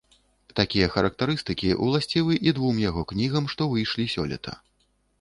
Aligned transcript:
Такія 0.59 0.87
характарыстыкі 0.95 1.69
ўласцівы 1.89 2.33
і 2.49 2.57
двум 2.61 2.83
яго 2.89 3.07
кнігам, 3.15 3.43
што 3.55 3.71
выйшлі 3.77 4.11
сёлета. 4.19 4.61